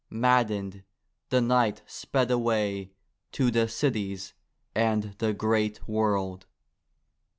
Maddened, 0.09 0.81
the 1.29 1.41
knight 1.41 1.83
sped 1.85 2.31
away 2.31 2.89
to 3.33 3.51
the 3.51 3.67
cities 3.67 4.33
and 4.73 5.13
the 5.19 5.31
great 5.31 5.87
world. 5.87 6.47